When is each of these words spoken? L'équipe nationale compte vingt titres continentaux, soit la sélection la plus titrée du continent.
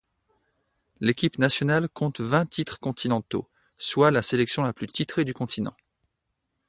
L'équipe 0.99 1.37
nationale 1.37 1.87
compte 1.87 2.21
vingt 2.21 2.47
titres 2.47 2.79
continentaux, 2.79 3.47
soit 3.77 4.09
la 4.09 4.23
sélection 4.23 4.63
la 4.63 4.73
plus 4.73 4.87
titrée 4.87 5.25
du 5.25 5.35
continent. 5.35 5.75